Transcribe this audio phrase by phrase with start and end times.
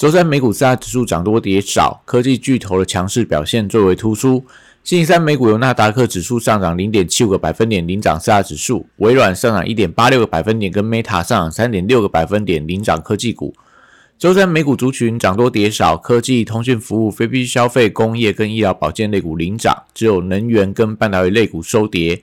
[0.00, 4.42] 周三美股四大指数涨多跌少，科技巨头的强势表现最为突出。
[4.82, 13.54] 星期三美股由纳达克指数上涨零点七五个百分点领涨四大指数，微软上涨一点八六个百分点，跟 Meta 上涨三点六个百分点领涨科技股。
[14.18, 22.22] 周三美股族群涨多跌少，科技、通讯服务、非必需消费、工业跟医疗保健类股领涨，只有能源跟半导体类股收跌。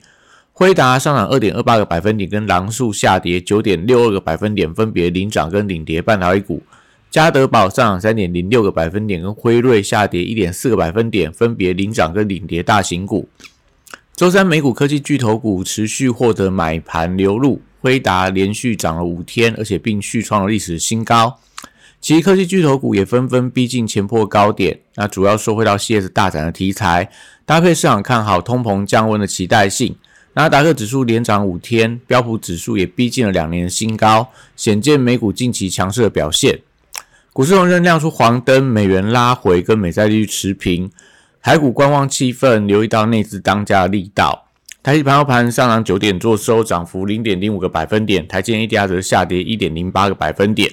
[0.52, 6.60] 辉达上涨二点二八个百分点，跟狼树下跌九点六二个百分点，分别领涨跟领跌半导体股。
[7.10, 13.26] 嘉德宝上涨三点零六个百分点，跟辉瑞下跌一点四个百分点，分别领涨跟领跌大型股。
[14.14, 21.38] 周三美股科技巨头股持续获得买盘流入，辉达连续涨了五天，而且并续创了历史新高。
[22.00, 27.10] 其科技巨头股也纷纷逼近前破高点，那主要收回到 CS 大涨的题材，
[27.46, 29.96] 搭配市场看好通膨降温的期待性。
[30.34, 36.60] 纳达克指数连涨五天，标普指数也逼近了两年的新高，显见美股近期强势的表现。
[37.32, 40.90] 股市仍亮出黄灯，美元拉回，跟美债利率持平。
[41.40, 44.46] 台股观望气氛，留意到内资当家的力道。
[44.82, 48.26] 台积盘后盘上涨九点，做收涨幅零点零五个百分点。
[48.26, 50.70] 台积 ADR 则下跌一点零八个百分点。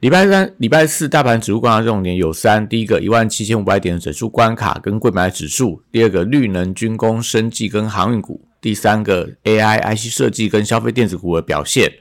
[0.00, 8.40] 礼拜三、礼拜四大盘指数观察重点有三：第一个一万七千五百点的整数关卡跟贵买指数；第二个绿能、军工、生技跟航运股。
[8.60, 11.92] 第三个 AI、IC 设计跟消费电子股的表现。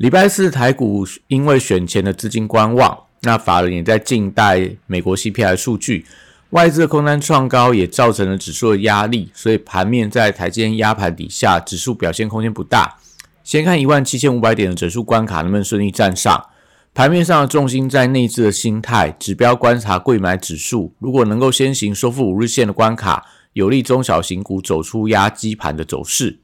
[0.00, 6.06] 礼拜四台股因为选前的资金观望，那法人也在静待美国 CPI 数据，
[6.48, 12.96] 外资的空单创高也造成了指数的压力，所以盘面在台间压盘底下，指数表现空间不大。
[13.44, 16.46] 先看一万七千五百点的整数关卡能不能顺利站上，
[16.94, 23.26] 盘面上的重心在内资的心态，指标观察贵买指数，如果能够先行收复五日线的关卡。
[23.52, 26.39] 有利中小型股走出压基盘的走势。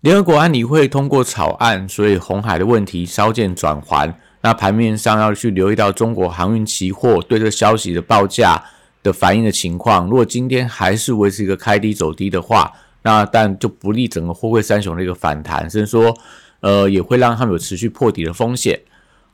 [0.00, 4.14] 联合国安理会通过草案，所以红海的问题稍见转圜。
[4.40, 8.64] 那盘面上要去留意到中国航运期货对这消息的报价
[9.02, 10.06] 的反应的情况。
[10.06, 12.72] 如果今天还是维持一个开低走低的话，
[13.02, 16.16] 那但就不利整个货柜三雄的一个反弹，甚至说，
[16.60, 18.80] 呃，也会让他们有持续破底的风险。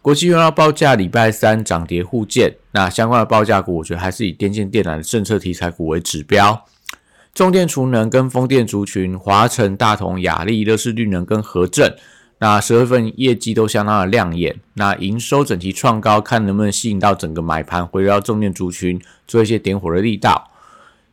[0.03, 6.65] 国际原料报价礼拜三涨跌互见，那相关的报价股，我觉得还是以电线电缆的政策题材股为指标。
[7.36, 11.94] 重电储能跟风电族群，华晨、大同、雅力、乐视绿能跟和正，
[12.38, 20.50] 那十月份业绩都相当的亮眼，那营收整体创高，看能不能吸引到整个买盘回到重电族群，做一些点火的力道。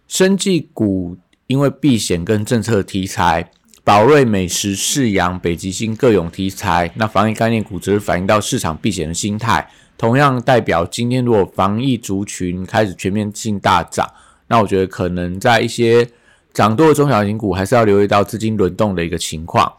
[0.07, 1.17] 生技股
[1.47, 3.51] 因为避险跟政策题材。
[3.83, 9.69] 宝瑞美食、世阳、北极星各有题材，那防疫概念股则是反映到市场避险的心态。
[9.97, 14.09] 同样代表今天如果防疫族群开始全面性大涨，
[14.53, 16.07] 那我觉得可能在一些
[16.53, 19.73] 涨多的中小型股，还是要留意到资金轮动的一个情况。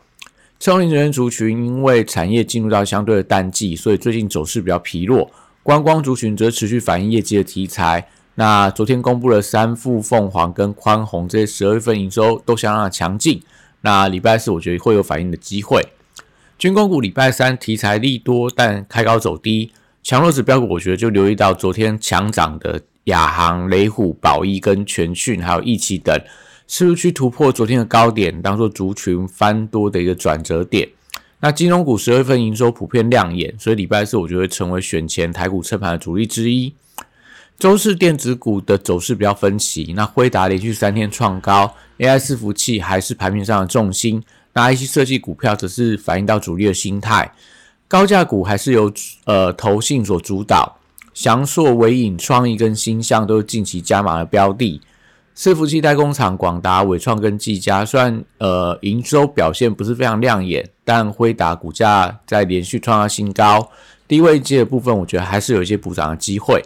[0.59, 5.31] 超龄人族群因为产业进入到相对的淡季，所以最近走势比较疲弱。
[5.63, 8.09] 观光族群则持续反映业绩的题材。
[8.34, 13.41] 那昨天公布了三富、凤凰跟宽宏这些十二月份营收都相当的强劲。
[13.83, 15.87] 那礼拜四我觉得会有反应的机会。
[16.59, 19.71] 军工股礼拜三题材利多，但开高走低。
[20.03, 26.19] 强弱指标股我觉得就留意到昨天强涨的亚航、雷虎、宝益跟全讯，还有易奇等，
[26.66, 30.88] 是不是去突破昨天的高点，当做族群翻多的一个转折点？
[31.41, 36.72] 那金融股十二月份营收普遍亮眼，所以礼拜四我觉得会成为选前台股测盘的主力之一。
[37.59, 44.22] 周四电子股的走势比较分歧，那辉达连续三天创高，AI 伺服器还是盘面上的重心，
[44.54, 47.31] 那 IC 设计股票则是反映到主力的心态，
[47.86, 48.92] 高价股还是由
[49.25, 50.78] 呃投信所主导，
[51.15, 54.81] 翔硕、伟影、创意跟新象都是近期加码的标的，
[55.37, 63.71] 伺服器代工厂广达、伟创跟技嘉虽然呃营收表现不是非常亮眼，但辉达股价在连续创下新高，
[64.09, 66.61] 低位阶的部分我觉得还是有一些补涨的机会。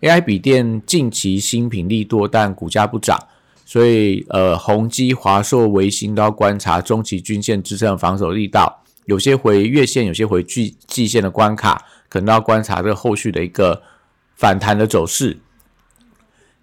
[0.00, 0.20] A.I.
[0.20, 3.18] 笔电近期新品利多，但股价不涨，
[3.64, 13.82] 所以呃，宏基、华硕、维新都要观察中期均线支撑的防守力道，有些回月线，有些回季季线的关卡，可能要观察这个后续的一个
[14.34, 15.38] 反弹的走势。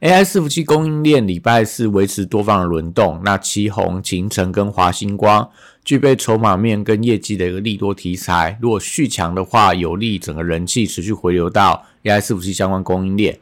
[0.02, 0.24] A.I.
[0.24, 5.50] 伺服器供应链礼拜四维持多方的轮动，那旗宏、秦城跟华星光
[5.84, 11.86] 具备筹码面跟业绩的一个利多题材，如果续强的话，有利整个人气持续回流到。
[12.04, 13.40] AI 伺服器相关供应链，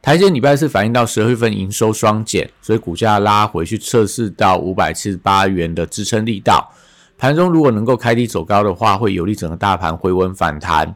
[0.00, 6.70] 台积礼拜四反映到十二月份营收双减，所以股价拉回去测试到五百七十八元的支撑力道。
[7.18, 10.94] 盘中如果能够开低走高的话，会有利整个大盘回稳反弹。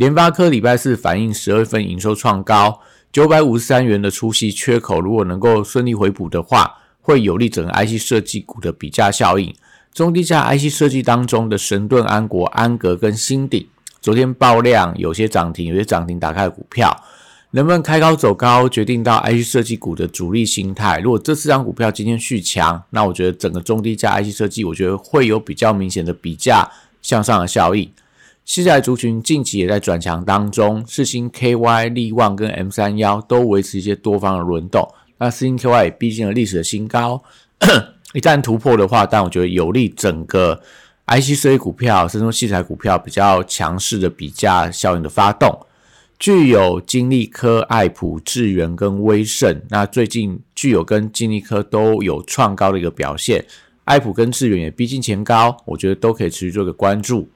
[0.00, 2.80] 联发科礼拜四反映十二份营收创高，
[3.12, 9.54] 九百五十三元的出息缺口，如果能够顺利回补的话，会有利整个 IC 设计股的比价效应。
[9.92, 13.66] 中低价 IC 设计当中的神盾、安国、安格跟新鼎，
[14.00, 17.04] 昨天爆量，有些涨停，有些涨停打开股票，
[17.50, 20.98] 能不能开高走高，决定到 IC 设计股的主力心态。
[21.00, 26.70] 如果这四张股票今天续强，那我觉得整个中低价 IC 设计，我觉得会有比较明显的比价
[27.02, 27.92] 向上的效应。
[28.50, 34.92] 西材族群近期也在转强当中，四星 KY、力旺跟 M 三幺都维持一些多方的轮动。
[35.18, 37.22] 那四星 KY 也逼近了历史的新高。
[38.12, 40.60] 一旦突破的话，但我觉得有利整个
[41.06, 45.56] IC 设计股票、甚至器材股票比较强势的比价效应的发动。
[46.18, 53.44] 具有金利科、爱普、智源跟威盛，那最近具有跟金利科都有创高的一个表现，
[53.84, 57.28] 爱普跟智源也逼近前高，我觉得都可以持续做个关注。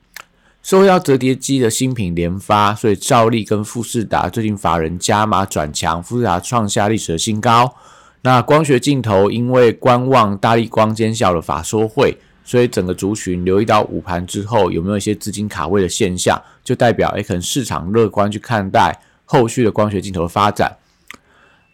[0.64, 7.76] 受到折叠机的新品连发，所以照例跟富士达最近法人加码转强，富士达创下历史的新高。
[8.22, 20.78] 那光学镜头因为观望大力光尖效的法说会，所以整个族群留意到午盘之后有没有一些资金卡位的现象，就代表诶可能市场乐观去看待后续的光学镜头的发展。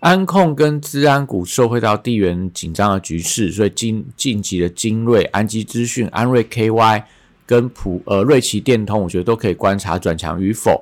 [0.00, 7.04] 安控跟资安股受惠到地缘紧张的局势，所以近近期的精锐、安基资讯、安瑞 KY
[7.50, 10.80] 跟普呃瑞奇电通，我觉得都可以观察转强与否。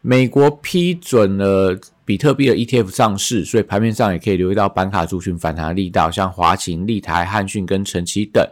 [0.00, 1.78] 美国批准了。
[2.02, 8.44] 比特币的 ETF 上市，所以盘面上也可以留意到板卡族群反弹的力道，像华勤、立台、汉讯跟晨曦等。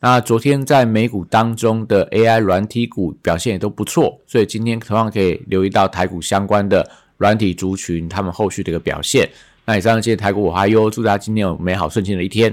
[0.00, 6.84] 那昨天在美股当中的 AI 软体股表现也都不错，所以今天同样可以留意到台股相关的
[7.18, 9.30] 软体族群，他们后续的一个表现。
[9.64, 12.52] 那以上今天台股我还有祝大家今天有美好顺心的一天。